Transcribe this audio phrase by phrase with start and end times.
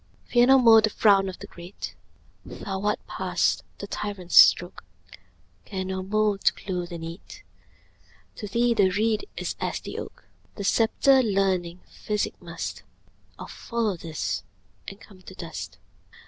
[0.25, 1.93] Fear no more the frown o' the great,
[2.43, 4.83] Thou art past the tyrant's stroke;
[5.65, 7.43] Care no more to clothe, and eat;
[8.37, 10.23] To thee the reed is as the oak:
[10.55, 12.81] The sceptre, learning, physic, must
[13.37, 14.41] All follow this
[14.87, 15.77] and come to dust.